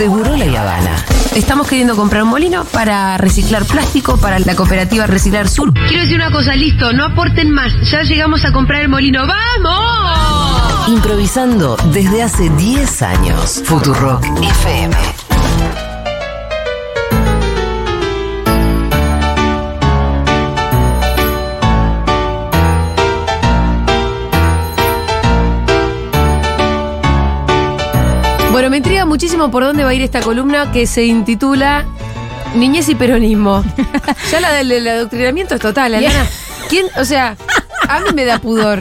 [0.00, 0.96] Seguro La Habana.
[1.34, 5.74] Estamos queriendo comprar un molino para reciclar plástico para la cooperativa Reciclar Sur.
[5.74, 7.70] Quiero decir una cosa, listo, no aporten más.
[7.82, 9.26] Ya llegamos a comprar el molino.
[9.26, 10.88] ¡Vamos!
[10.88, 13.62] Improvisando desde hace 10 años.
[13.66, 14.96] Futurock FM.
[28.60, 31.86] Bueno, me intriga muchísimo por dónde va a ir esta columna que se intitula
[32.54, 33.64] Niñez y Peronismo.
[34.30, 36.26] ya la del, del adoctrinamiento es total, Alana.
[36.68, 36.84] ¿Quién?
[36.98, 37.38] O sea,
[37.88, 38.80] a mí me da pudor.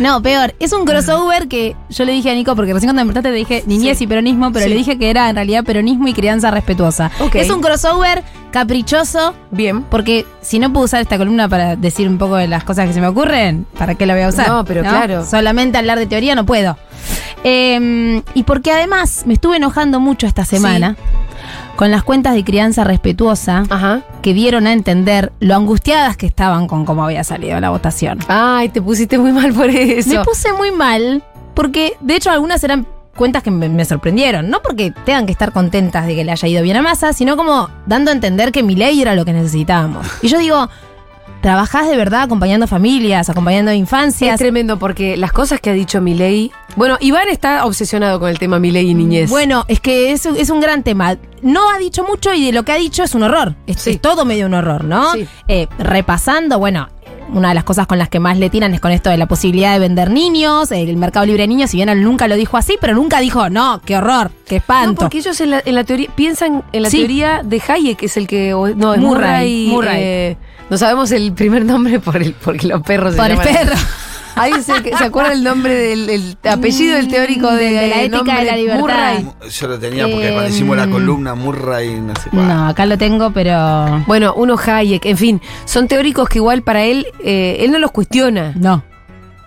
[0.00, 0.56] No, peor.
[0.58, 3.36] Es un crossover que yo le dije a Nico, porque recién cuando me preguntaste te
[3.36, 4.70] dije niñez y peronismo, pero Sí.
[4.70, 7.12] le dije que era en realidad peronismo y crianza respetuosa.
[7.20, 7.36] Ok.
[7.36, 9.82] Es un crossover caprichoso, Bien.
[9.84, 12.92] porque si no puedo usar esta columna para decir un poco de las cosas que
[12.92, 14.48] se me ocurren, ¿para qué la voy a usar?
[14.48, 15.24] No, pero claro.
[15.24, 16.76] Solamente hablar de teoría no puedo.
[17.42, 20.96] Eh, y porque además me estuve enojando mucho esta semana
[21.76, 24.02] con las cuentas de crianza respetuosa Ajá.
[24.22, 28.18] que dieron a entender lo angustiadas que estaban con cómo había salido la votación.
[28.28, 30.08] Ay, te pusiste muy mal por eso.
[30.10, 31.22] Me puse muy mal
[31.54, 34.50] porque de hecho algunas eran cuentas que me, me sorprendieron.
[34.50, 37.36] No porque tengan que estar contentas de que le haya ido bien a Massa, sino
[37.36, 40.06] como dando a entender que mi ley era lo que necesitábamos.
[40.22, 40.68] Y yo digo,
[41.44, 44.38] ¿trabajás de verdad acompañando familias, acompañando Es infancias?
[44.38, 46.50] tremendo porque las cosas que ha dicho Milei.
[46.74, 49.28] Bueno, Iván está obsesionado con el tema Milei y niñez.
[49.28, 51.18] Bueno, es que es, es un gran tema.
[51.42, 53.56] No ha dicho mucho y de lo que ha dicho es un horror.
[53.66, 53.90] Es, Sí.
[53.90, 55.12] es todo medio un horror, ¿no?
[55.12, 55.28] Sí.
[55.46, 56.88] Eh, repasando, bueno,
[57.34, 59.26] una de las cosas con las que más le tiran es con esto de la
[59.26, 62.56] posibilidad de vender niños, el mercado libre de niños, si bien él nunca lo dijo
[62.56, 65.00] así, pero nunca dijo, no, qué horror, qué No, espanto.
[65.02, 66.98] porque ellos en la, en la teoría piensan en la Sí.
[66.98, 68.50] teoría de Hayek, que es el que.
[68.50, 69.68] No, es Murray, Murray.
[69.68, 69.96] Murray.
[70.02, 70.36] eh,
[70.70, 73.76] no sabemos el primer nombre por el, porque los perros se Por el llaman- perro.
[74.36, 78.16] ¿Alguien se, se acuerda el nombre del el apellido del teórico de, De la ética
[78.16, 78.34] nombre?
[78.40, 78.80] de la libertad.
[78.80, 79.26] Murray.
[79.48, 80.90] Yo lo tenía porque Eh, cuando hicimos la mm.
[80.90, 82.48] columna Murray no sé cuál.
[82.48, 86.82] No, acá lo tengo, pero Bueno, uno Hayek, en fin, son teóricos que igual para
[86.82, 88.52] él, eh, él no los cuestiona.
[88.56, 88.82] no.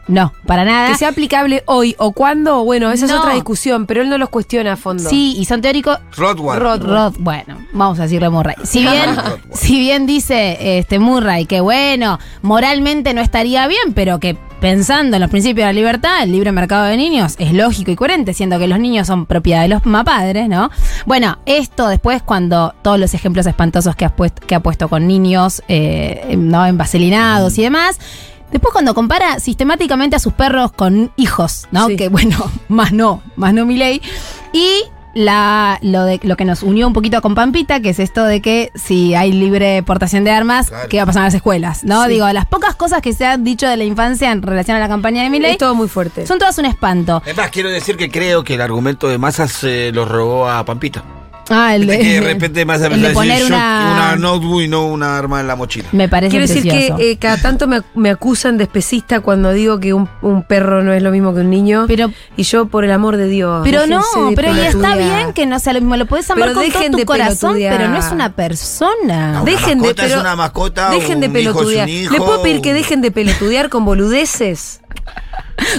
[0.07, 0.90] No, para nada.
[0.90, 3.19] Que sea aplicable hoy o cuándo, bueno, esa es No.
[3.19, 5.09] otra discusión, pero él no los cuestiona a fondo.
[5.09, 6.59] Sí, y son teóricos Rothward.
[6.62, 8.56] Rod- Rod, bueno, vamos a decirle Murray.
[8.63, 9.16] Si bien,
[9.53, 15.22] si bien dice este Murray que bueno, moralmente no estaría bien, pero que pensando en
[15.22, 18.57] los principios de la libertad, el libre mercado de niños es lógico y coherente, siendo
[18.57, 20.72] que los niños son propiedad de los mapadres, ¿no?
[21.06, 25.06] Bueno, esto después cuando todos los ejemplos espantosos que, has puesto, que ha puesto con
[25.06, 26.66] niños, eh, ¿no?
[26.66, 28.00] Envaselinados y demás.
[28.52, 31.88] Después cuando compara sistemáticamente a sus perros con hijos, ¿no?
[31.88, 31.96] Sí.
[31.97, 32.38] Que bueno,
[32.69, 34.02] más no, más no mi ley.
[34.53, 38.24] Y la, lo, de, lo que nos unió un poquito con Pampita, que es esto
[38.24, 40.88] de que si hay libre portación de armas, Claro.
[40.90, 41.84] ¿qué va a pasar en las escuelas?
[41.84, 42.03] ¿no?
[42.03, 42.12] Sí.
[42.12, 44.88] Digo, las pocas cosas que se han dicho de la infancia en relación a la
[44.88, 46.28] campaña de Milei Es todo muy fuerte.
[46.28, 47.24] son todas un espanto.
[47.25, 50.63] Es más, quiero decir que creo que el argumento de Massa se lo robó a
[50.66, 51.03] Pampita.
[51.50, 54.85] Ah, el de, que de repente de a decir poner una, una notebook y no
[54.88, 55.88] una arma en la mochila.
[55.91, 56.97] Me parece Quiero decir precioso.
[56.97, 60.84] que eh, cada tanto me, me acusan de especista cuando digo que un, un perro
[60.84, 61.86] no es lo mismo que un niño.
[61.88, 63.62] Pero- y yo, por el amor de Dios.
[63.63, 65.96] Pero no, de pero y está bien que no sea lo mismo.
[65.97, 67.78] Lo podés amar Pero con todo dejen tu de corazón, pelotudear.
[67.78, 69.31] pero no es una persona.
[69.34, 69.44] No.
[69.46, 71.88] Dejen Una de, es pero- una mascota, Dejen de pelotudear.
[71.90, 74.81] hijo, ¿Le puedo pedir que dejen de pelotudear con boludeces?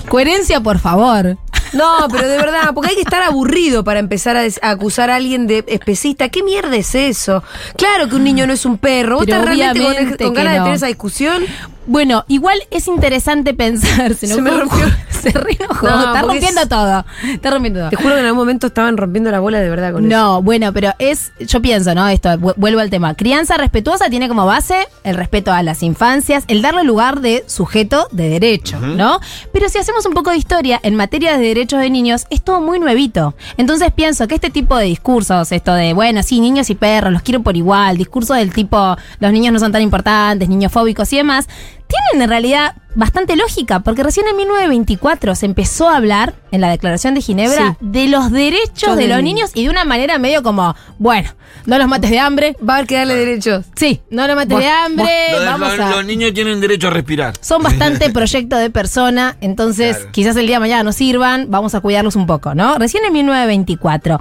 [0.09, 1.37] Coherencia, por favor.
[1.73, 5.11] No, pero de verdad, porque hay que estar aburrido para empezar a, des- a acusar
[5.11, 6.29] a alguien de especista.
[6.29, 7.43] ¿Qué mierda es eso?
[7.77, 9.17] Claro que un niño no es un perro.
[9.17, 10.65] ¿Vos Pero estás realmente con, obviamente con que ganas de no.
[10.65, 11.45] tener esa discusión?
[11.87, 14.15] Bueno, igual es interesante pensar.
[14.15, 14.77] Se, Se me enojó.
[14.77, 14.87] rompió.
[15.23, 15.87] Se reenojó.
[15.89, 17.05] No, está rompiendo es- todo.
[17.25, 17.91] Está rompiendo todo.
[17.91, 20.17] Te juro que en algún momento estaban rompiendo la bola de verdad con eso.
[20.17, 22.09] No, bueno, pero es, yo pienso, ¿no?
[22.09, 23.15] Esto, vu- vuelvo al tema.
[23.15, 28.09] Crianza respetuosa tiene como base el respeto a las infancias, el darle lugar de sujeto
[28.13, 29.21] de derecho, ¿no?
[29.53, 32.61] Pero si hacemos un poco de historia, en materia de derechos de niños, es todo
[32.61, 33.35] muy nuevito.
[33.57, 37.23] Entonces pienso que este tipo de discursos, esto de, bueno, sí, niños y perros, los
[37.23, 41.17] quiero por igual, discursos del tipo, los niños no son tan importantes, niños fóbicos y
[41.17, 41.49] demás,
[41.89, 46.69] tienen en realidad bastante lógica, porque recién en 1924 se empezó a hablar en la
[46.71, 47.77] Declaración de Ginebra Sí.
[47.81, 51.31] de los derechos Yo de de- los niños y de una manera medio como, bueno,
[51.67, 52.57] no los mates de hambre.
[52.67, 53.67] Va a haber que darle derechos.
[53.77, 55.09] Sí, no los mates de hambre.
[55.45, 55.91] Vamos lo- a.
[55.91, 57.35] Los niños tienen derecho a respirar.
[57.41, 60.13] Son bastante proyecto de persona, entonces Claro.
[60.13, 62.79] quizás el día de mañana no sirvan, vamos a cuidarlos un poco, ¿no?
[62.79, 64.21] Recién en 1924.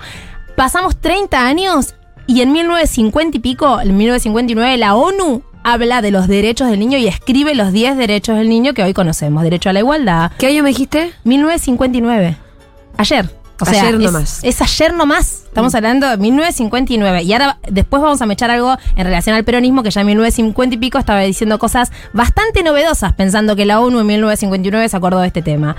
[0.55, 1.95] Pasamos 30 años
[2.27, 6.97] y en 1950 y pico, en 1959, la ONU habla de los derechos del niño
[6.97, 9.43] y escribe los 10 derechos del niño que hoy conocemos.
[9.43, 11.11] Derecho a la igualdad, ¿Qué año me dijiste?
[11.25, 12.37] 1959.
[12.97, 13.29] Ayer.
[13.59, 14.39] O sea, Ayer es, nomás.
[14.43, 15.43] es ayer nomás.
[15.45, 17.23] Estamos hablando de 1959.
[17.23, 20.75] Y ahora después vamos a mechar algo en relación al peronismo, que ya en 1950
[20.75, 25.19] y pico estaba diciendo cosas bastante novedosas, pensando que la ONU en 1959 se acordó
[25.19, 25.75] de este tema.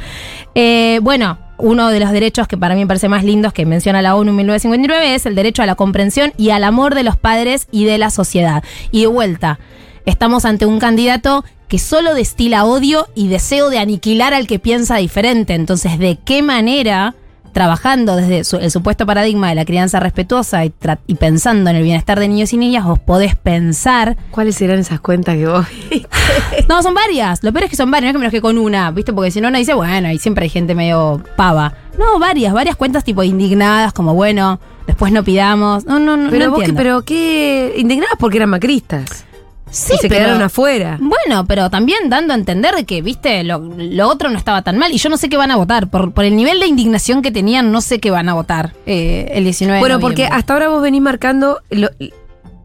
[0.55, 4.02] Eh, bueno, uno de los derechos que para mí me parece más lindos que menciona
[4.02, 7.16] la ONU en 1959 es el derecho a la comprensión y al amor de los
[7.16, 8.62] padres y de la sociedad.
[8.90, 9.58] Y de vuelta,
[10.06, 14.96] estamos ante un candidato que solo destila odio y deseo de aniquilar al que piensa
[14.96, 15.55] diferente.
[15.55, 17.14] Entonces, ¿de qué manera,
[17.52, 20.72] trabajando desde su- el supuesto paradigma de la crianza respetuosa y,
[21.06, 25.00] y pensando en el bienestar de niños y niñas, vos podés pensar ¿Cuáles serán esas
[25.00, 25.66] cuentas que vos
[26.68, 27.42] no, son varias.
[27.42, 29.12] Lo peor es que son varias, no es que menos que con una, ¿viste?
[29.12, 31.74] Porque si no, uno dice, bueno, y siempre hay gente medio pava.
[31.98, 35.84] No, varias, varias cuentas tipo indignadas, como bueno, después no pidamos.
[35.86, 36.30] No, no, no.
[36.30, 39.24] Pero no vos que, pero qué indignadas porque eran macristas.
[39.70, 40.98] Sí, y se pero- quedaron afuera.
[41.00, 44.78] Bueno, pero también dando a entender de que, viste, lo, lo otro no estaba tan
[44.78, 44.92] mal.
[44.92, 45.88] Y yo no sé qué van a votar.
[45.88, 49.30] Por, por el nivel de indignación que tenían, no sé qué van a votar eh,
[49.32, 51.90] el 19 de Bueno, porque hasta ahora vos venís marcando lo-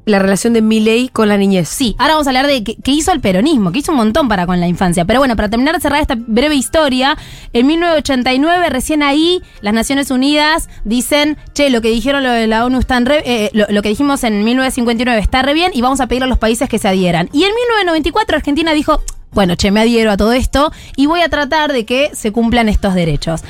[0.05, 1.69] la relación de Milei con la niñez.
[1.69, 4.45] Sí, ahora vamos a hablar de qué, hizo el peronismo, que hizo un montón para
[4.45, 5.05] con la infancia.
[5.05, 7.17] Pero bueno, para terminar de cerrar esta breve historia,
[7.53, 12.65] en 1989, recién ahí, las Naciones Unidas dicen, che, lo que dijeron lo de la
[12.65, 15.81] ONU está en re- eh, lo, lo que dijimos en 1959 está re bien y
[15.81, 17.29] vamos a pedirle a los países que se adhieran.
[17.31, 19.01] Y en 1994 Argentina dijo,
[19.31, 22.69] bueno, che, me adhiero a todo esto y voy a tratar de que se cumplan
[22.69, 23.41] estos derechos.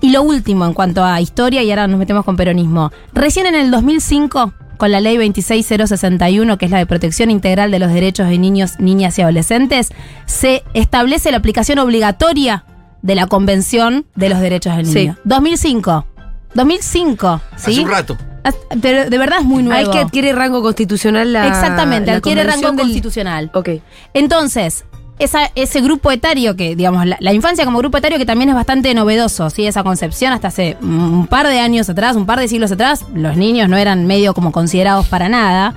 [0.00, 2.92] Y lo último en cuanto a historia, y ahora nos metemos con peronismo.
[3.14, 7.78] Recién en el 2005, con la ley 26061, que es la de protección integral de
[7.80, 9.90] los derechos de niños, niñas y adolescentes,
[10.26, 12.64] se establece la aplicación obligatoria
[13.02, 14.94] de la Convención de los Derechos del Sí.
[14.94, 15.16] Niño.
[15.24, 16.06] 2005.
[16.54, 17.70] 2005, ¿sí?
[17.72, 18.16] Hace un rato.
[18.44, 19.78] Haz- Pero de verdad es muy nuevo.
[19.78, 21.46] Hay que adquiere rango constitucional la.
[21.48, 23.50] Exactamente, la adquiere rango del- constitucional.
[23.54, 23.68] Ok.
[24.14, 24.84] Entonces,
[25.18, 28.54] esa, ese grupo etario que, digamos, la, la infancia como grupo etario que también es
[28.54, 29.66] bastante novedoso, ¿sí?
[29.66, 33.36] Esa concepción hasta hace un par de años atrás, un par de siglos atrás, los
[33.36, 35.74] niños no eran medio como considerados para nada.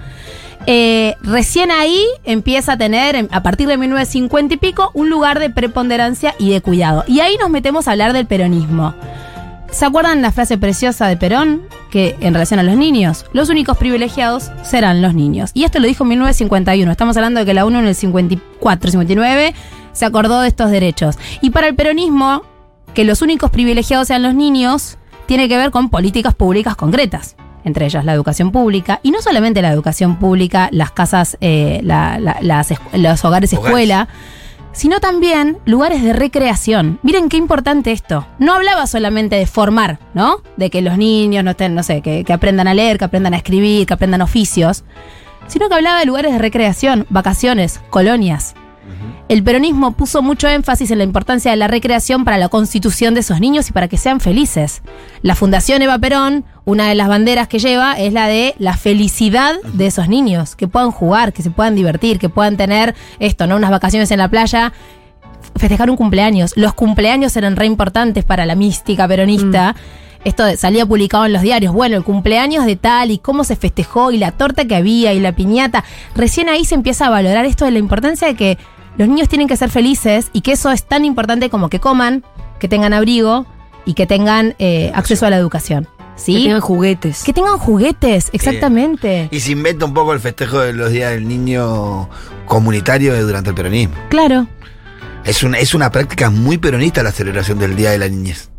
[0.68, 5.50] Eh, recién ahí empieza a tener, a partir de 1950 y pico, un lugar de
[5.50, 7.04] preponderancia y de cuidado.
[7.08, 8.94] Y ahí nos metemos a hablar del peronismo.
[9.72, 11.64] ¿Se acuerdan la frase preciosa de Perón?
[11.90, 15.52] Que en relación a los niños, los únicos privilegiados serán los niños.
[15.54, 16.92] Y esto lo dijo en 1951.
[16.92, 19.54] Estamos hablando de que la ONU en el 54, 59
[19.94, 21.18] se acordó de estos derechos.
[21.42, 22.44] Y para el peronismo,
[22.94, 27.36] que los únicos privilegiados sean los niños, tiene que ver con políticas públicas concretas.
[27.64, 29.00] Entre ellas la educación pública.
[29.04, 33.54] Y no solamente la educación pública, las casas, eh, la- la- las los hogares Hogares.
[33.54, 34.08] escuela,
[34.74, 37.00] sino también lugares de recreación.
[37.04, 38.28] Miren qué importante esto.
[38.40, 40.42] No hablaba solamente de formar, ¿no?
[40.58, 43.38] De que los niños no estén, no sé, que, aprendan a leer, que aprendan a
[43.38, 44.84] escribir, que aprendan oficios,
[45.48, 48.56] sino que hablaba de lugares de recreación, vacaciones, colonias.
[49.32, 53.22] El peronismo puso mucho énfasis en la importancia de la recreación para la constitución de
[53.22, 54.82] esos niños y para que sean felices.
[55.22, 59.56] La Fundación Eva Perón, una de las banderas que lleva es la de la felicidad
[59.72, 63.56] de esos niños, que puedan jugar, que se puedan divertir, que puedan tener esto, ¿no?
[63.56, 64.74] Unas vacaciones en la playa,
[65.56, 66.52] festejar un cumpleaños.
[66.58, 69.78] Los cumpleaños eran re importantes para la mística peronista.
[70.26, 71.74] Esto de- salía publicado en los diarios.
[71.74, 75.22] Bueno, el cumpleaños de tal y cómo se festejó y la torta que había y
[75.22, 75.86] la piñata.
[76.16, 78.58] Recién ahí se empieza a valorar esto de la importancia de que
[78.98, 82.24] los niños tienen que ser felices y que eso es tan importante como que coman,
[82.60, 83.46] que tengan abrigo
[83.86, 85.88] y que tengan eh, acceso a la educación.
[86.16, 86.36] ¿Sí?
[86.36, 87.24] Que tengan juguetes.
[87.24, 89.28] Que tengan juguetes, exactamente.
[89.32, 92.10] Y se inventa un poco el festejo de los días del niño
[92.46, 93.96] comunitario durante el peronismo.
[94.10, 94.46] Claro.
[95.24, 98.50] Es una, es una práctica muy peronista la celebración del Día de la Niñez.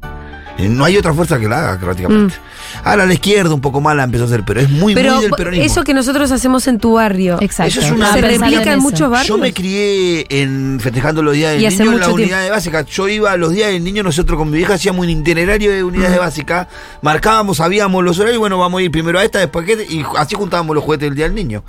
[0.59, 2.35] Eh, No hay otra fuerza que la haga, prácticamente.
[2.85, 5.23] Ahora la izquierda un poco más la empezó a hacer, pero es muy, Pero muy
[5.23, 5.65] del peronismo.
[5.65, 7.39] eso que nosotros hacemos en tu barrio.
[7.41, 7.79] Exacto.
[7.79, 9.29] Eso es una- Se replica en muchos barrios.
[9.29, 12.51] Yo me crié en festejando los días del Y niño en la mucho unidad de
[12.51, 12.83] básica.
[12.83, 15.85] Yo iba a los días del niño, nosotros con mi vieja hacíamos un itinerario de
[15.85, 16.69] unidades de básica,
[17.03, 19.89] marcábamos, sabíamos los horarios, y bueno, vamos a ir primero a esta, después a aquella,
[19.91, 21.63] y así juntábamos los juguetes del día del niño.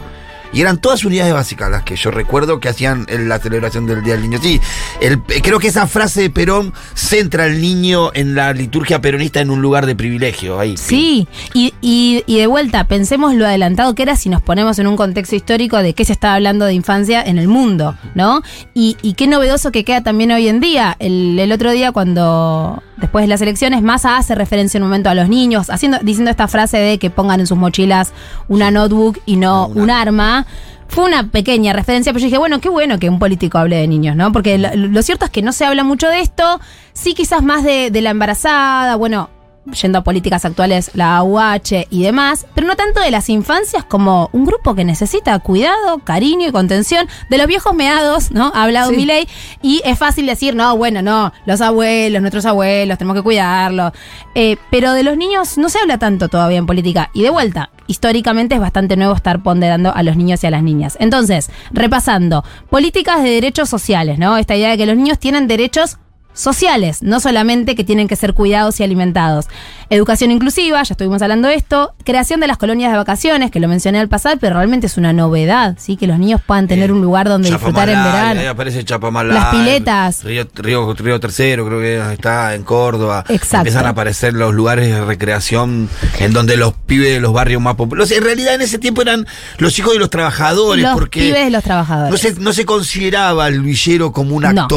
[0.54, 4.14] Y eran todas unidades básicas las que yo recuerdo que hacían la celebración del Día
[4.14, 4.40] del Niño.
[4.42, 4.62] Sí,
[5.02, 9.50] eh, creo que esa frase de Perón centra al niño en la liturgia peronista en
[9.50, 10.60] un lugar de privilegio.
[10.60, 10.78] Ahí.
[10.78, 14.96] Sí, y, y- de vuelta, pensemos lo adelantado que era si nos ponemos en un
[14.98, 18.42] contexto histórico de qué se estaba hablando de infancia en el mundo, ¿no?
[18.74, 20.96] Y, qué novedoso que queda también hoy en día.
[21.00, 25.14] El otro día, cuando después de las elecciones, Massa hace referencia en un momento a
[25.14, 28.14] los niños, haciendo, diciendo esta frase de que pongan en sus mochilas
[28.48, 30.46] una notebook y no un arma.
[30.88, 33.90] Fue una pequeña referencia, pero yo dije, bueno, qué bueno que un político hable de
[33.90, 34.32] niños, ¿no?
[34.32, 36.62] Porque lo, lo cierto es que no se habla mucho de esto,
[36.94, 39.30] sí quizás más de, de la embarazada, bueno,
[39.72, 44.30] yendo a políticas actuales, la AUH y demás, pero no tanto de las infancias como
[44.34, 48.52] un grupo que necesita cuidado, cariño y contención de los viejos meados, ¿no?
[48.54, 48.98] Ha hablado Sí.
[48.98, 49.28] Milei
[49.62, 53.94] y es fácil decir, no, bueno, no, los abuelos, nuestros abuelos, tenemos que cuidarlos.
[54.36, 57.10] Eh, pero de los niños no se habla tanto todavía en política.
[57.14, 60.64] Y de vuelta, históricamente es bastante nuevo estar ponderando a los niños y a las
[60.64, 60.98] niñas.
[61.00, 64.38] Entonces, repasando, políticas de derechos sociales, ¿no?
[64.38, 65.98] Esta idea de que los niños tienen derechos
[66.34, 69.48] sociales, no solamente que tienen que ser cuidados y alimentados.
[69.90, 73.68] Educación inclusiva, ya estuvimos hablando de esto, creación de las colonias de vacaciones, que lo
[73.68, 75.98] mencioné al pasar, pero realmente es una novedad, ¿sí?
[75.98, 78.40] Que los niños puedan tener un lugar donde disfrutar en verano.
[78.40, 79.36] Ahí aparece Chapamalal.
[79.36, 80.24] Las piletas.
[80.24, 83.24] Río, Río, Río Tercero, creo que está en Córdoba.
[83.30, 83.58] Exacto.
[83.58, 87.76] Empiezan a aparecer los lugares de recreación en donde los pibes de los barrios más
[87.76, 88.12] populares.
[88.12, 90.84] En realidad, en ese tiempo eran los hijos de los trabajadores.
[90.84, 92.12] Los porque pibes de los trabajadores.
[92.12, 94.68] No se, no se consideraba al villero como un No.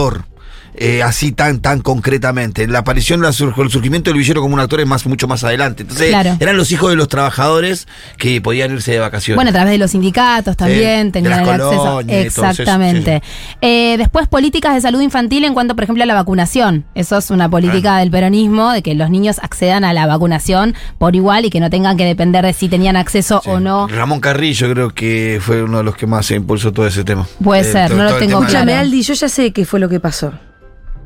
[0.76, 2.66] Eh, así tan tan concretamente.
[2.68, 5.42] La aparición, la sur- el surgimiento del villero como un actor es más mucho más
[5.44, 5.82] adelante.
[5.82, 6.36] Entonces, Claro.
[6.38, 9.36] eran los hijos de los trabajadores que podían irse de vacaciones.
[9.36, 12.00] Bueno, a través de los sindicatos también de tenían las el acceso.
[12.00, 13.22] eso, Exactamente.
[13.60, 16.84] Eh, después, políticas de salud infantil en cuanto, por ejemplo, a la vacunación.
[16.94, 21.16] Eso es una política del peronismo, de que los niños accedan a la vacunación por
[21.16, 23.50] igual y que no tengan que depender de si tenían acceso Sí.
[23.50, 23.88] o no.
[23.88, 27.26] Ramón Carrillo creo que fue uno de los que más se impulsó todo ese tema.
[27.42, 28.44] Puede ser, no lo tengo claro.
[28.44, 30.32] Escúchame, Aldi, yo ya sé qué fue lo que pasó.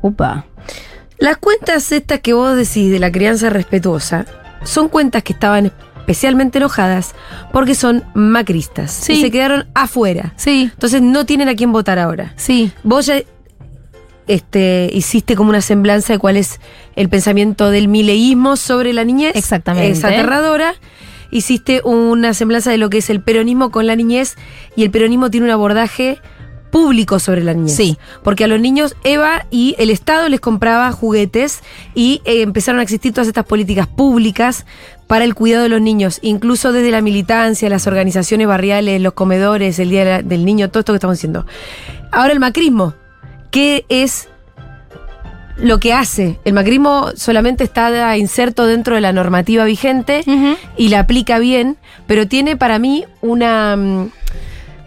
[0.01, 0.45] Upa.
[1.17, 4.25] Las cuentas estas que vos decís de la crianza respetuosa
[4.63, 7.13] son cuentas que estaban especialmente enojadas
[7.53, 8.91] porque son macristas.
[8.91, 9.13] Sí.
[9.13, 10.33] Y se quedaron afuera.
[10.35, 12.33] Sí, Entonces no tienen a quién votar ahora.
[12.37, 12.71] sí.
[12.83, 13.21] Vos ya
[14.27, 16.59] este, hiciste como una semblanza de cuál es
[16.95, 19.35] el pensamiento del mileísmo sobre la niñez.
[19.35, 19.91] Exactamente.
[19.91, 20.75] Es aterradora.
[21.31, 24.35] Hiciste una semblanza de lo que es el peronismo con la niñez
[24.75, 26.19] y el peronismo tiene un abordaje
[26.71, 27.75] público sobre la niñez.
[27.75, 27.97] Sí.
[28.23, 31.61] Porque a los niños Eva y el Estado les compraba juguetes
[31.93, 34.65] y eh, empezaron a existir todas estas políticas públicas
[35.07, 39.77] para el cuidado de los niños, incluso desde la militancia, las organizaciones barriales, los comedores,
[39.79, 41.45] el Día de la- del Niño, todo esto que estamos diciendo.
[42.13, 42.93] Ahora el macrismo,
[43.51, 44.29] ¿qué es
[45.57, 46.39] lo que hace?
[46.45, 50.23] El macrismo solamente está inserto dentro de la normativa vigente
[50.77, 54.11] y la aplica bien, pero tiene para mí una mm,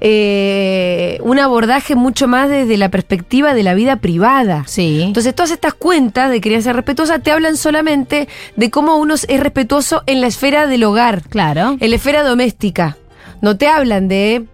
[0.00, 4.64] eh, un abordaje mucho más desde la perspectiva de la vida privada.
[4.66, 5.02] Sí.
[5.02, 10.02] Entonces, todas estas cuentas de crianza respetuosa te hablan solamente de cómo uno es respetuoso
[10.06, 11.76] en la esfera del hogar, claro.
[11.80, 12.96] en la esfera doméstica.
[13.40, 14.44] No te hablan de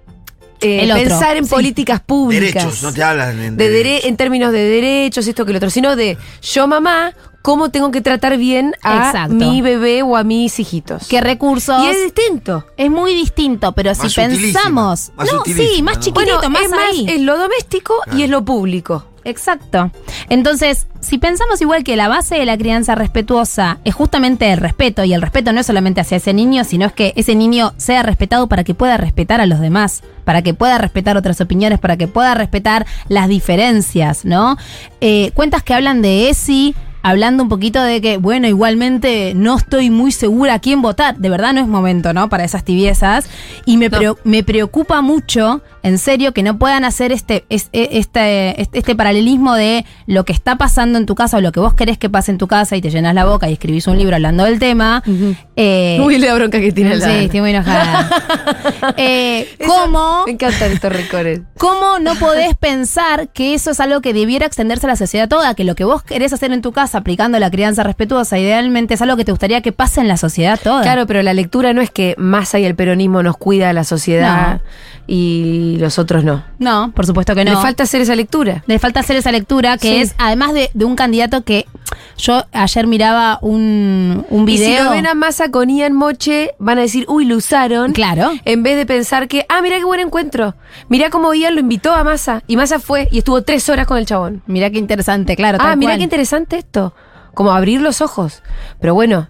[0.61, 1.51] eh, pensar en sí.
[1.51, 2.53] políticas públicas.
[2.65, 4.03] Derechos, no te hablan en de derechos.
[4.05, 7.91] dere- en términos de derechos, esto que lo otro, sino de yo mamá, cómo tengo
[7.91, 9.35] que tratar bien a Exacto.
[9.35, 11.09] mi bebé o a mis hijitos.
[11.09, 11.83] ¿Qué recursos?
[11.85, 12.65] y es distinto.
[12.77, 15.13] Es muy distinto, pero si Más pensamos.
[15.17, 17.07] más no, sí, más chiquitito, Bueno, más es más, ahí.
[17.09, 19.07] es lo doméstico y es lo público.
[19.23, 19.91] Exacto.
[20.31, 25.05] Entonces, si pensamos igual que la base de la crianza respetuosa es justamente el respeto,
[25.05, 28.03] y el respeto no es solamente hacia ese niño, sino es que ese niño sea
[28.03, 31.99] respetado para que pueda respetar a los demás, para que pueda respetar otras opiniones, para
[31.99, 34.57] que pueda respetar las diferencias, ¿no?
[35.03, 39.91] Eh, cuentas que hablan de ESI, hablando un poquito de que, bueno, igualmente no estoy
[39.91, 41.17] muy segura a quién votar.
[41.17, 42.29] De verdad no es momento, ¿no?
[42.29, 43.29] Para esas tibiezas.
[43.65, 44.17] Y me, No.
[44.25, 48.95] me preocupa mucho, en serio, que no puedan hacer este, es- e- este, este, este
[48.97, 52.11] paralelismo de lo que está pasando en tu casa o lo que vos querés que
[52.11, 54.59] pase en tu casa y te llenas la boca y escribís un libro hablando del
[54.59, 55.03] tema.
[55.57, 58.09] Eh, Muy la bronca que tiene sí, la estoy muy enojada.
[58.97, 60.25] Eh, Eso- ¿Cómo?
[60.27, 61.41] Me encantan estos recores.
[61.59, 65.55] ¿Cómo no podés pensar que eso es algo que debiera extenderse a la sociedad toda?
[65.55, 69.03] Que lo que vos querés hacer en tu casa aplicando la crianza respetuosa, idealmente es
[69.03, 70.83] algo que te gustaría que pase en la sociedad toda.
[70.83, 73.85] Claro, pero la lectura no es que Massa y el peronismo nos cuida a la
[73.85, 74.61] sociedad
[75.07, 76.45] y los otros no.
[76.59, 77.53] No, por supuesto que no.
[77.53, 78.63] Le falta hacer esa lectura.
[78.67, 79.97] Le falta hacer esa lectura, que Sí.
[80.03, 81.67] es, además de, de un candidato que
[82.17, 84.85] yo ayer miraba un, un Y si video.
[84.85, 87.93] lo ven a Massa con Ian Moche, van a decir, uy, lo usaron.
[87.93, 88.31] Claro.
[88.45, 90.55] En vez de pensar que, ah, mira qué buen encuentro.
[90.89, 92.43] Mirá cómo Ian lo invitó a Massa.
[92.47, 94.43] Y Massa fue y estuvo tres horas con el chabón.
[94.47, 95.59] Mira qué interesante, claro.
[95.61, 96.95] Ah, mira qué interesante esto.
[97.35, 98.43] Como abrir los ojos.
[98.81, 99.29] Pero bueno,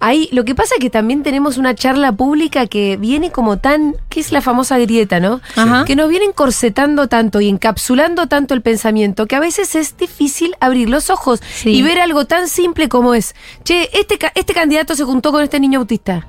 [0.00, 3.96] ahí lo que pasa es que también tenemos una charla pública que viene como tan,
[4.08, 5.40] que es la famosa grieta, ¿no?
[5.56, 5.84] Ajá.
[5.84, 10.54] Que nos viene encorsetando tanto y encapsulando tanto el pensamiento que a veces es difícil
[10.60, 11.70] abrir los ojos Sí.
[11.70, 13.34] y ver algo tan simple como es,
[13.64, 16.26] che, este, este candidato se juntó con este niño autista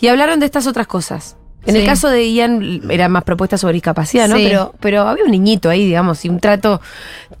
[0.00, 1.36] y hablaron de estas otras cosas.
[1.66, 1.80] En Sí.
[1.80, 4.36] el caso de Ian era más propuestas sobre discapacidad, ¿no?
[4.36, 4.44] Sí.
[4.48, 6.80] Pero, pero había un niñito ahí, digamos, y un trato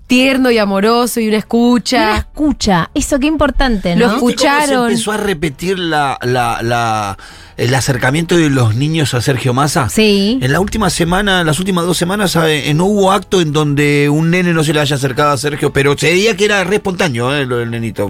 [0.06, 2.16] tierno y amoroso y una Una escucha.
[2.18, 4.18] escucha, eso qué importante, Lo ¿no?
[4.18, 4.86] escu- ¿Viste cómo escucharon.
[4.88, 7.16] Se empezó a repetir la, la, la-
[7.56, 9.88] el acercamiento de los niños a Sergio Massa.
[9.88, 10.38] Sí.
[10.40, 14.30] En la última semana, las últimas dos semanas, eh, no hubo acto en donde un
[14.30, 17.34] nene no se le haya acercado a Sergio, pero se veía que era re espontáneo
[17.34, 18.08] eh, lo del nenito.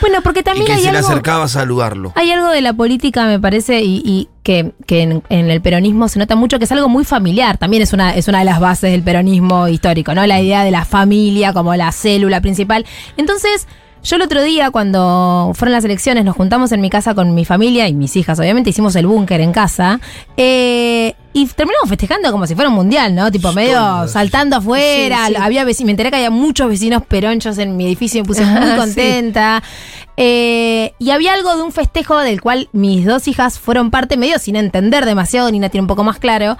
[0.00, 2.12] Bueno, porque Y también que hay se le acercaba a saludarlo.
[2.14, 6.08] hay algo de la política, me parece, y, y que, que en, en el peronismo
[6.08, 7.58] se nota mucho que es algo muy familiar.
[7.58, 10.26] También es una, es una de las bases del peronismo histórico, ¿no?
[10.26, 12.84] La idea de la familia como la célula principal.
[13.16, 13.66] Entonces,
[14.02, 17.44] yo el otro día, cuando fueron las elecciones, nos juntamos en mi casa con mi
[17.44, 20.00] familia y mis hijas, obviamente, hicimos el búnker en casa.
[20.36, 23.30] eh, Y terminamos festejando como si fuera un mundial, ¿no?
[23.30, 25.26] Tipo medio saltando afuera.
[25.28, 25.40] Sí, sí.
[25.40, 28.62] Había me enteré que había muchos vecinos peronchos en mi edificio y me puse muy
[28.70, 28.76] sí.
[28.76, 29.62] contenta.
[30.16, 34.38] Eh, y había algo de un festejo del cual mis dos hijas fueron parte, medio
[34.38, 36.58] sin entender demasiado, Nina tiene un poco más claro.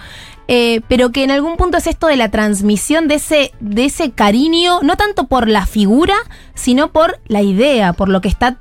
[0.49, 4.11] Eh, pero que en algún punto es esto de la transmisión de ese, de ese
[4.11, 6.15] cariño, no tanto por la figura,
[6.55, 8.59] sino por la idea, por lo que está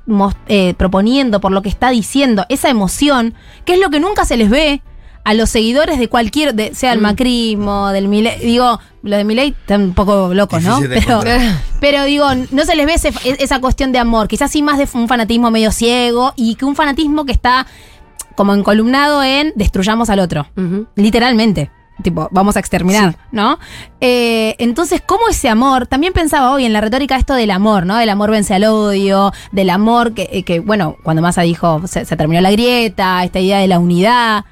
[0.48, 3.34] eh, proponiendo, por lo que está diciendo, esa emoción,
[3.64, 4.82] que es lo que nunca se les ve
[5.24, 7.02] a los seguidores de cualquier, de- sea el Mm.
[7.02, 10.80] macrismo, del Milei, digo, lo de Milei están un poco locos, ¿no?
[10.80, 11.20] Pero,
[11.80, 14.88] pero digo, no se les ve ese- esa cuestión de amor, quizás sí más de
[14.94, 17.66] un fanatismo medio ciego y que un fanatismo que está
[18.34, 20.46] como encolumnado en destruyamos al otro,
[20.96, 21.70] literalmente.
[22.02, 23.58] Tipo, vamos a exterminar, ¿no?
[24.00, 25.86] Eh, entonces, ¿cómo ese amor?
[25.86, 27.96] También pensaba hoy en la retórica esto del amor, ¿no?
[27.96, 32.04] Del amor vence al odio, del amor que, eh, que bueno, cuando Massa dijo se,
[32.04, 34.44] se terminó la grieta, esta idea de la unidad.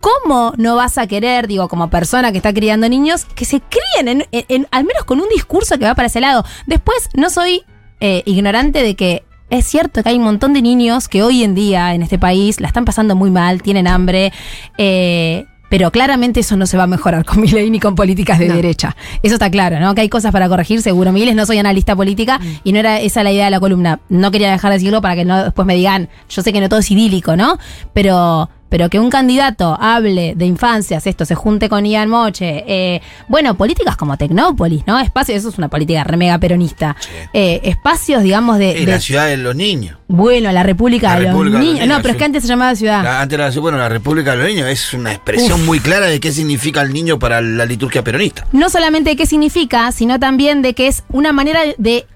[0.00, 4.08] ¿Cómo no vas a querer, digo, como persona que está criando niños, que se críen
[4.08, 6.44] en, en- en- al menos con un discurso que va para ese lado?
[6.66, 7.64] Después, no soy
[8.00, 11.54] eh, ignorante de que es cierto que hay un montón de niños que hoy en
[11.54, 14.32] día en este país la están pasando muy mal, tienen hambre,
[14.78, 18.46] eh, pero claramente eso no se va a mejorar con Milei ni con políticas de
[18.48, 18.54] No.
[18.54, 18.96] derecha.
[19.22, 19.94] Eso está claro, ¿no?
[19.94, 21.10] Que hay cosas para corregir, seguro.
[21.12, 23.98] Miles, no soy analista política y no era esa la idea de la columna.
[24.08, 26.68] No quería dejar de decirlo para que no después me digan, yo sé que no
[26.68, 27.58] todo es idílico, ¿no?
[27.92, 33.00] Pero pero que un candidato hable de infancias, esto se junte con Ian Moche, eh,
[33.28, 34.98] bueno, políticas como Tecnópolis, ¿no?
[34.98, 36.96] Espacios, eso es una política re mega peronista.
[37.32, 39.98] Eh, espacios, digamos, de, la ciudad de los niños.
[40.08, 41.88] bueno, la República La de República los de los Niños.
[41.96, 43.02] No, pero es que antes se llamaba ciudad.
[43.04, 46.18] La- antes la, bueno, la República de los Niños es una expresión muy clara de
[46.20, 48.46] qué significa el niño para la liturgia peronista.
[48.52, 52.06] no solamente de qué significa, sino también de que es una manera de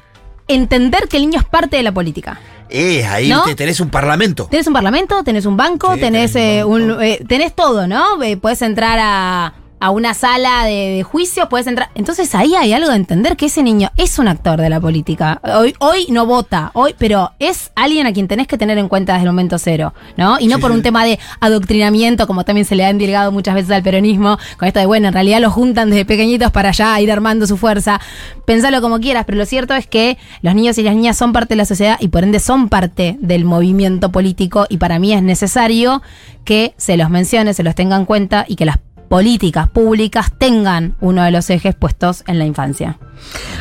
[0.49, 2.39] entender que el niño es parte de la política.
[2.71, 3.43] Eh, ahí ¿No?
[3.45, 4.47] te- tenés un parlamento.
[4.51, 8.23] Tenés un parlamento, tenés un banco, Sí, tenés, tenés eh, un eh, tenés todo, ¿no?
[8.23, 11.91] Eh, puedes entrar a, a una sala de, de juicio, puedes entrar.
[11.95, 15.41] Entonces ahí hay algo de entender que ese niño es un actor de la política.
[15.43, 19.15] Hoy, hoy no vota, hoy, pero es alguien a quien tenés que tener en cuenta
[19.15, 20.39] desde el momento cero, ¿no?
[20.39, 20.77] Y no Sí, por sí.
[20.77, 24.69] un tema de adoctrinamiento, como también se le ha endilgado muchas veces al peronismo, con
[24.69, 28.01] esto de, bueno, en realidad los juntan desde pequeñitos para allá ir armando su fuerza.
[28.45, 31.55] Pensalo como quieras, pero lo cierto es que los niños y las niñas son parte
[31.55, 35.23] de la sociedad y por ende son parte del movimiento político y para mí es
[35.23, 36.03] necesario
[36.45, 38.79] que se los mencione, se los tenga en cuenta y que las
[39.11, 42.97] políticas públicas tengan uno de los ejes puestos en la infancia.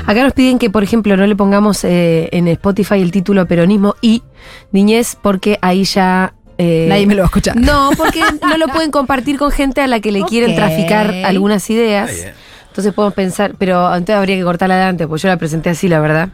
[0.05, 3.95] Acá nos piden que, por ejemplo, no le pongamos eh, en Spotify el título peronismo
[3.99, 4.21] y
[4.71, 6.35] niñez, porque ahí ya.
[6.59, 7.55] eh, Nadie me lo va a escuchar.
[7.55, 11.67] No, porque no lo pueden compartir con gente a la que le quieren traficar algunas
[11.71, 12.11] ideas.
[12.11, 12.48] Está bien.
[12.79, 15.99] Entonces podemos pensar, pero entonces habría que cortarla adelante, porque yo la presenté así, la
[15.99, 16.29] verdad.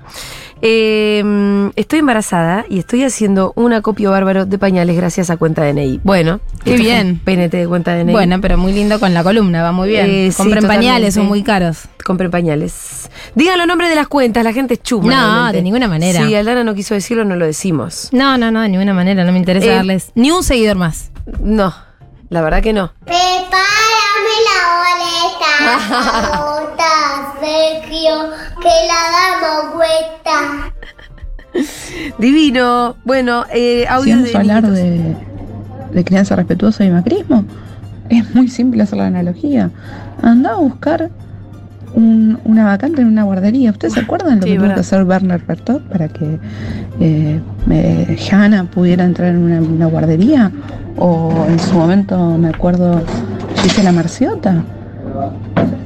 [0.62, 5.64] Eh, mm, estoy embarazada y estoy haciendo un acopio bárbaro de pañales gracias a cuenta
[5.64, 6.02] DNI.
[6.04, 7.20] Bueno, Qué bien.
[7.26, 8.12] PNT de cuenta DNI.
[8.12, 10.06] Bueno, pero muy lindo con la columna, va muy bien.
[10.08, 11.86] Eh, Compren pañales, son muy caros.
[12.06, 13.10] Compren pañales.
[13.34, 15.06] Digan los nombres de las cuentas, la gente es chuma.
[15.10, 15.58] No, realmente.
[15.58, 16.28] de ninguna manera.
[16.28, 18.10] Si Aldana no quiso decirlo, no lo decimos.
[18.12, 21.12] No, no, no, de ninguna manera, no me interesa Eh, darles ni un seguidor más.
[21.42, 21.74] No,
[22.30, 22.94] la verdad que no.
[23.08, 23.16] La
[24.84, 26.94] boleta, bota,
[27.40, 28.14] Sergio,
[28.62, 30.36] que la damos vuelta.
[32.18, 32.96] Divino.
[33.06, 35.16] Bueno, eh, audio de hablar de,
[35.94, 37.46] de crianza respetuosa y macrismo,
[38.10, 39.72] es muy simple hacer la analogía.
[40.22, 41.10] Anda a buscar
[41.94, 43.72] un- una vacante en una guardería.
[43.72, 44.76] ¿Ustedes se acuerdan lo Sí, que tuvo verdad.
[44.76, 46.40] que hacer Werner Bertot para que
[47.00, 47.40] eh,
[47.72, 50.52] eh, Hannah pudiera entrar en una, una guardería?
[50.98, 53.02] O en su momento, me acuerdo,
[53.66, 54.64] Gisela Marciota.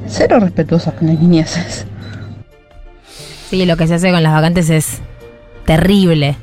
[0.06, 1.86] Cero respetuosos con las niñeces.
[3.48, 5.00] Sí, lo que se hace con las vacantes es
[5.64, 6.36] terrible.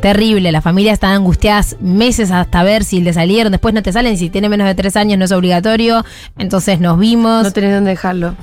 [0.00, 0.52] Terrible.
[0.52, 3.50] Las familias están angustiadas meses hasta ver si le salieron.
[3.50, 4.16] Después no te salen.
[4.16, 6.04] Si tiene menos de tres años no es obligatorio.
[6.38, 7.42] Entonces nos vimos.
[7.42, 8.36] No tenés dónde dejarlo.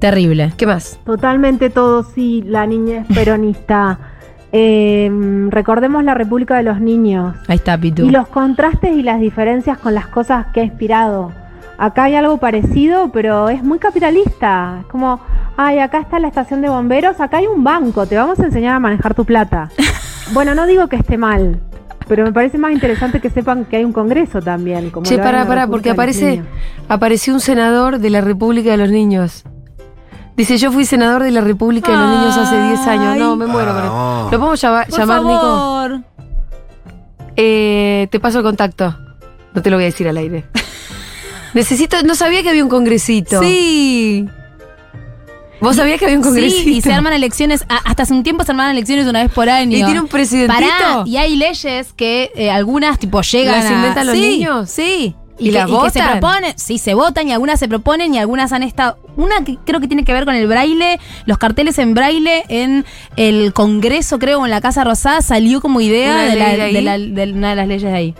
[0.00, 0.52] Terrible.
[0.58, 0.98] ¿Qué más?
[1.06, 4.11] Totalmente todo, sí, la niñez peronista.
[4.52, 5.10] Eh,
[5.48, 8.04] recordemos la República de los Niños Ahí está, Pitu.
[8.04, 11.32] y los contrastes y las diferencias con las cosas que ha inspirado.
[11.78, 14.78] Acá hay algo parecido, pero es muy capitalista.
[14.80, 15.20] Es como,
[15.56, 18.76] ay, acá está la estación de bomberos, acá hay un banco, te vamos a enseñar
[18.76, 19.70] a manejar tu plata.
[20.34, 21.60] bueno, no digo que esté mal,
[22.06, 24.90] pero me parece más interesante que sepan que hay un congreso también.
[24.90, 26.42] Como Che, pará, pará, porque aparece,
[26.88, 29.44] apareció un senador de la República de los Niños.
[30.36, 33.16] Dice, yo fui senador de la República de los Niños hace 10 años.
[33.18, 33.72] No, me muero.
[33.74, 34.28] con esto.
[34.32, 35.40] ¿Lo podemos llama- Por llamar, Nico?
[35.40, 36.00] favor.
[37.36, 38.96] Eh, te paso el contacto.
[39.54, 40.44] No te lo voy a decir al aire.
[41.54, 43.40] Necesito, no sabía que había un congresito.
[43.42, 44.26] Sí.
[45.60, 46.62] ¿Vos sabías que había un congresito?
[46.64, 47.64] Sí, y se arman elecciones.
[47.68, 49.76] a- hasta hace un tiempo se armaban elecciones una vez por año.
[49.76, 50.60] ¿Y tiene un presidentito?
[50.78, 54.70] Pará, y hay leyes que eh, algunas tipo llegan ¿Las a- inventan los Sí, niños?
[54.70, 55.14] Sí.
[55.42, 58.14] Y, ¿Y que, las y que se proponen, sí, se votan y algunas se proponen
[58.14, 58.96] y algunas han estado.
[59.16, 62.84] Una que creo que tiene que ver con el braille, los carteles en braille en
[63.16, 66.62] el Congreso, creo, o en la Casa Rosada, salió como idea ¿Una de, la- de
[66.62, 66.74] ahí?
[66.74, 68.14] de la- de una de las leyes de ahí.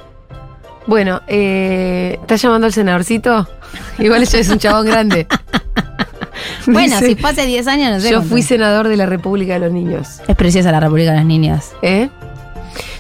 [0.86, 3.48] Bueno, eh, ¿estás llamando al senadorcito?
[3.98, 5.26] Igual ella es un chabón grande.
[6.66, 8.10] Bueno, Dice, si fue hace 10 años, no sé.
[8.10, 8.30] Yo cuánto.
[8.30, 10.20] fui senador de la República de los Niños.
[10.26, 11.72] Es preciosa la República de las Niñas.
[11.82, 12.08] ¿Eh?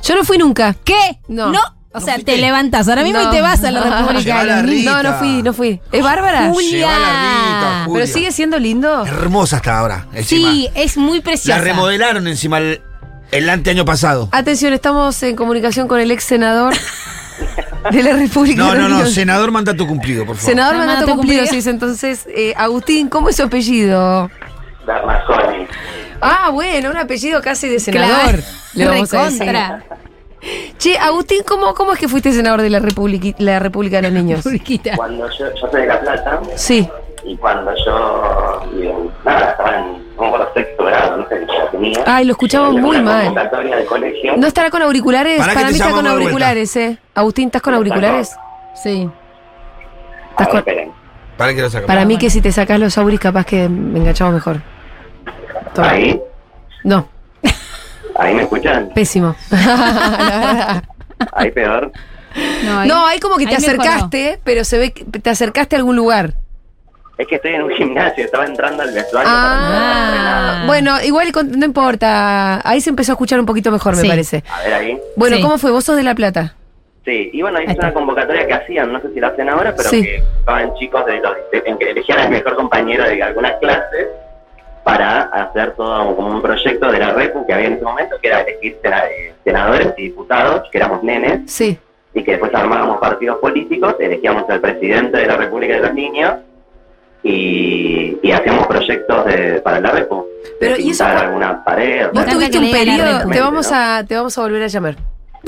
[0.02, 0.74] Yo no fui nunca.
[0.84, 1.18] ¿Qué?
[1.28, 1.52] No.
[1.94, 2.32] O ¿No sea, fuiste?
[2.32, 3.28] te levantas ahora mismo No.
[3.28, 4.62] y te vas a la República.
[4.62, 4.90] Rita.
[4.90, 5.80] No, no fui, no fui.
[5.92, 6.48] ¿Es Bárbara?
[6.50, 7.86] Julia.
[7.92, 9.04] Pero sigue siendo lindo.
[9.04, 10.06] Hermosa hasta ahora.
[10.14, 10.50] encima.
[10.52, 11.58] Sí, es muy preciosa.
[11.58, 12.80] La remodelaron encima el,
[13.30, 14.28] el anteaño pasado.
[14.32, 16.72] Atención, estamos en comunicación con el ex senador
[17.90, 20.50] de la República No, no, no, senador mandato cumplido, por favor.
[20.50, 21.50] Senador mandato mandato cumplido, cumplido.
[21.50, 21.56] sí.
[21.56, 21.70] dice.
[21.70, 24.30] Entonces, eh, Agustín, ¿cómo es su apellido?
[24.86, 25.66] Bernasconi.
[26.22, 28.16] Ah, bueno, un apellido casi de senador.
[28.30, 28.42] Claro.
[28.74, 29.52] Le vamos a decir.
[30.82, 34.12] Che, Agustín, ¿cómo, ¿cómo es que fuiste senador de la República, la República de los
[34.12, 34.42] Niños?
[34.96, 36.88] Cuando yo, yo soy de La Plata Sí.
[37.24, 38.66] y cuando yo,
[39.24, 42.02] nada, estaba en, acuerdo, sexto grado, no sé qué ya tenía.
[42.04, 43.26] Ay, lo escuchamos muy mal.
[43.26, 44.36] convocatoria de colegio.
[44.36, 45.38] ¿No estará con auriculares?
[45.38, 46.98] Para mí está con auriculares, ¿eh?
[47.14, 48.34] Agustín, ¿estás con auriculares?
[48.74, 49.08] Sí.
[50.30, 50.92] Estás ver, con- esperen.
[51.36, 51.70] Para que lo.
[51.86, 54.56] Para mí que si te sacas los auris capaz que me enganchamos mejor.
[55.74, 55.90] Toma.
[55.90, 56.20] Ahí,
[56.82, 57.06] No,
[58.16, 58.90] ahí me escuchan.
[58.94, 59.34] pésimo.
[59.50, 60.82] La.
[61.32, 61.92] Ahí peor.
[62.64, 63.82] No, ahí- No, como que te mejoró.
[63.82, 66.34] acercaste, pero se ve que te acercaste a algún lugar.
[67.18, 70.66] Es que estoy en un gimnasio, estaba entrando al vestuario para Ah, entrenar.
[70.66, 72.66] bueno, igual con- no importa.
[72.68, 74.42] Ahí se empezó a escuchar un poquito mejor, me parece.
[74.50, 74.98] A ver ahí.
[75.16, 75.42] Bueno, Sí.
[75.42, 75.70] ¿cómo fue?
[75.70, 76.54] Vos sos de La Plata.
[77.04, 79.74] Sí, y bueno, Ahí es una convocatoria que hacían, no sé si la hacen ahora,
[79.76, 80.02] pero Sí.
[80.02, 84.06] que estaban chicos de los, de- en que elegían al mejor compañero de algunas clases
[84.84, 88.16] para hacer todo un- como un proyecto de la REPU que había en ese momento,
[88.20, 91.78] que era elegir sena- eh, senadores y diputados, que éramos nenes, Sí.
[92.14, 96.34] y que después armábamos partidos políticos, elegíamos al presidente de la República de los Niños
[97.22, 100.26] y, y hacíamos proyectos de, para la REPU.
[100.58, 102.08] Pero, de ¿y eso pintar alguna pared.
[102.12, 103.30] Vos tuviste un periodo.
[103.30, 104.96] Te vamos, a, te vamos a volver a llamar.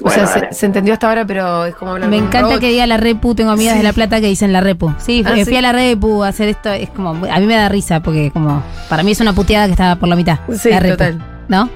[0.00, 2.61] O Bueno, sea, se, entendió hasta ahora, pero es como hablar Me encanta robot.
[2.61, 3.78] que diga la repu, tengo amigas Sí.
[3.78, 4.92] de La Plata que dicen la repu.
[4.98, 5.44] Sí, Ah, fui, sí.
[5.46, 8.30] fui a la repu a hacer esto, es como, a mí me da risa porque
[8.33, 10.38] como, para mí es una puteada que está por la mitad.
[10.59, 11.24] Sí, la repu, total.
[11.48, 11.68] ¿No?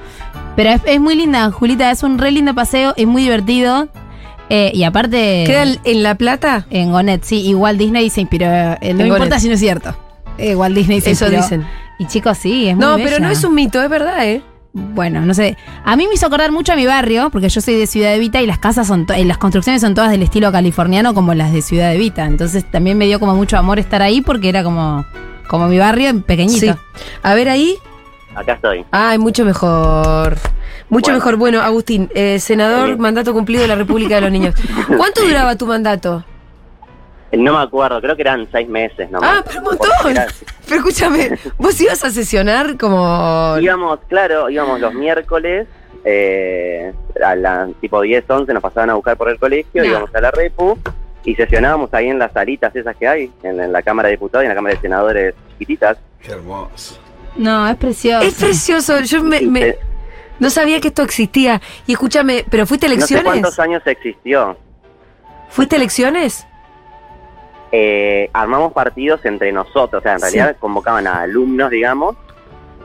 [0.57, 3.89] Pero es, es muy linda, Julita, es un re lindo paseo, es muy divertido.
[4.51, 6.67] eh, y aparte, ¿Queda en- La Plata?
[6.71, 9.41] en Gonet, sí, igual Disney se inspiró, eh, no En importa Gonet.
[9.41, 9.95] si no es cierto.
[10.39, 11.43] Eh, Igual Disney se Eso inspiró.
[11.43, 11.67] dicen.
[11.99, 14.41] Y chicos, sí, es muy No, pero no es un mito, es verdad, ¿eh?
[14.73, 15.57] Bueno, no sé.
[15.85, 18.19] A mí me hizo acordar mucho a mi barrio, porque yo soy de Ciudad de
[18.19, 21.35] Vita y las casas son, to- eh, las construcciones son todas del estilo californiano como
[21.35, 22.27] las de Ciudad de Vita.
[22.27, 25.05] Entonces también me dio como mucho amor estar ahí porque era como,
[25.49, 26.75] como mi barrio pequeñito.
[26.75, 27.07] Sí.
[27.23, 27.77] A ver ahí.
[28.35, 28.85] Acá estoy.
[28.93, 30.37] Ay, mucho mejor.
[30.91, 31.19] Mucho Bueno.
[31.19, 31.37] mejor.
[31.37, 32.97] Bueno, Agustín, eh, senador, Sí.
[33.01, 34.55] mandato cumplido de la República de los Niños.
[34.97, 36.25] ¿Cuánto duraba tu mandato?
[37.33, 39.39] No me acuerdo, creo que eran seis meses nomás.
[39.39, 39.91] Ah, pero un montón.
[40.11, 40.27] Era-
[40.69, 43.57] Pero escúchame, vos ibas a sesionar como.
[43.61, 45.67] Íbamos, claro, íbamos los miércoles,
[46.05, 46.93] eh,
[47.25, 49.89] a las tipo 10, 11 nos pasaban a buscar por el colegio, No.
[49.89, 50.79] íbamos a la Repu
[51.25, 54.45] y sesionábamos ahí en las salitas esas que hay, en, en la Cámara de Diputados
[54.45, 55.97] y en la Cámara de Senadores chiquititas.
[56.23, 56.99] Qué hermoso.
[57.37, 58.27] No, es precioso.
[58.27, 59.01] Es precioso.
[59.01, 59.79] Yo me, me- Eh,
[60.39, 61.61] no sabía que esto existía.
[61.87, 63.25] Y escúchame, ¿pero fuiste a no sé elecciones?
[63.25, 64.57] cuántos años existió.
[65.49, 66.47] ¿Fuiste a elecciones?
[67.71, 70.25] Eh, armamos partidos entre nosotros, o sea, en Sí.
[70.37, 72.17] realidad convocaban a alumnos, digamos.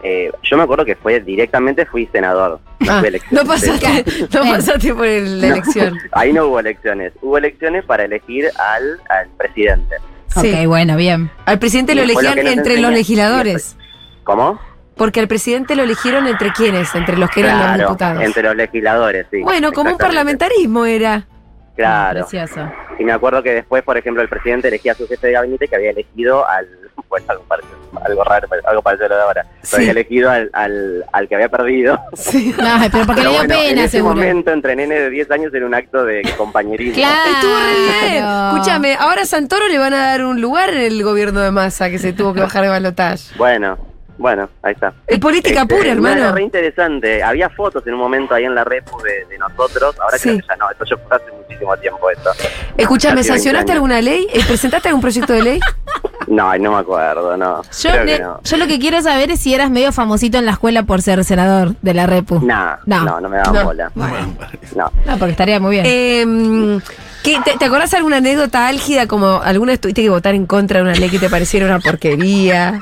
[0.05, 2.59] Eh, yo me acuerdo que fue directamente fui senador.
[2.81, 3.33] No, Ah, fui elección.
[3.41, 3.87] no pasaste,
[4.33, 4.55] no Bien.
[4.55, 5.53] pasaste por el- la No.
[5.55, 5.97] elección.
[6.11, 7.13] Ahí no hubo elecciones.
[7.21, 9.95] Hubo elecciones para elegir al, al presidente.
[10.35, 10.65] Sí.
[10.65, 11.29] Bueno, bien.
[11.45, 13.77] Al presidente Y lo elegían entre los legisladores.
[14.25, 14.59] ¿Cómo?
[14.97, 18.23] Porque al presidente lo eligieron entre quiénes, entre los que eran los diputados.
[18.23, 19.41] entre los legisladores, sí.
[19.41, 21.25] bueno, como un parlamentarismo era.
[21.75, 22.19] Claro.
[22.27, 22.71] Precioso.
[22.99, 25.67] Y me acuerdo que después, por ejemplo, el presidente elegía a su jefe de gabinete
[25.67, 26.67] que había elegido al.
[27.09, 29.41] Pues algo, parecido, algo raro, pero algo parecido a lo de ahora.
[29.43, 29.75] Pero Sí.
[29.77, 31.99] había elegido al, al, al que había perdido.
[32.13, 32.53] Sí.
[32.61, 34.15] Ay, pero porque Pero le dio bueno, en pena, ese seguro.
[34.15, 36.95] momento, entre nenes de 10 años, era un acto de compañerismo.
[36.95, 37.31] Claro.
[37.31, 38.23] Estuvo re bien.
[38.25, 41.89] Escúchame, ahora a Santoro le van a dar un lugar en el gobierno de Massa
[41.89, 43.17] que se tuvo que bajar de balotaje.
[43.37, 43.77] Bueno,
[44.17, 44.93] bueno, ahí está.
[45.07, 46.17] Es política Este, pura, no, hermano.
[46.21, 47.23] Era re interesante.
[47.23, 49.95] Había fotos en un momento ahí en la repu de, de nosotros.
[49.99, 50.29] Ahora Sí.
[50.29, 50.69] creo que ya no.
[50.71, 52.29] Esto yo fue hace muchísimo tiempo esto.
[52.77, 54.27] 20 ¿sancionaste alguna ley?
[54.33, 55.59] Eh, ¿Presentaste algún proyecto de ley?
[56.25, 57.61] No, no me acuerdo, no.
[57.63, 58.39] Yo, Creo ne- que no.
[58.43, 61.23] yo lo que quiero saber es si eras medio famosito en la escuela por ser
[61.25, 62.39] senador de la Repu.
[62.39, 63.03] No, No.
[63.03, 63.63] no, no, me daban No.
[63.65, 63.91] bola.
[63.93, 64.91] No.
[65.05, 65.85] No, porque estaría muy bien.
[65.85, 66.79] Eh,
[67.23, 70.45] ¿qué- te, te acordás de alguna anécdota álgida como alguna vez tuviste que votar en
[70.45, 72.79] contra de una ley que te pareciera una porquería?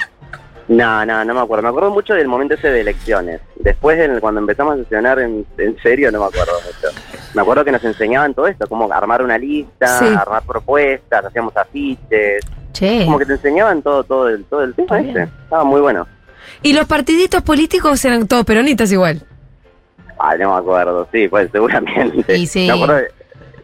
[0.71, 1.63] No, no, no me acuerdo.
[1.63, 3.41] Me acuerdo mucho del momento ese de elecciones.
[3.57, 6.95] Después, cuando empezamos a sesionar en, en serio, no me acuerdo mucho.
[7.33, 10.05] Me acuerdo que nos enseñaban todo esto, cómo armar una lista, Sí.
[10.17, 12.45] armar propuestas, hacíamos afiches.
[12.71, 13.03] Che.
[13.03, 15.23] Como que te enseñaban todo, todo el, todo el tema ese.
[15.23, 16.07] Estaba muy bueno.
[16.61, 19.21] Y los partiditos políticos eran todos peronistas igual.
[20.17, 22.37] Ah, no me acuerdo, sí, pues seguramente.
[22.37, 22.67] Y sí.
[22.67, 23.11] Me acuerdo de-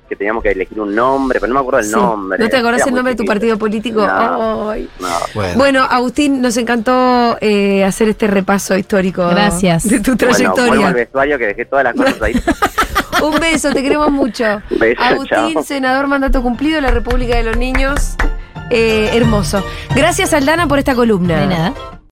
[0.08, 1.91] que teníamos que elegir un nombre, pero no me acuerdo el Sí.
[1.91, 2.39] nombre.
[2.39, 4.06] ¿No te acordás Era el nombre de tu partido político?
[4.06, 4.70] No.
[4.72, 4.89] Ay.
[5.00, 5.08] No.
[5.34, 5.54] Bueno.
[5.58, 9.28] Bueno, Agustín, nos encantó eh, hacer este repaso histórico.
[9.30, 9.88] Gracias.
[9.88, 10.88] De tu Bueno, trayectoria.
[10.88, 12.34] al vestuario que dejé todas las cosas ahí.
[13.24, 14.43] Un beso, te queremos mucho.
[14.70, 15.63] Beso, Agustín, chao.
[15.63, 18.15] senador mandato cumplido de la República de los Niños.
[18.70, 19.63] Eh, hermoso.
[19.96, 21.39] Gracias, Aldana, por esta columna.
[21.39, 21.74] Hay nada.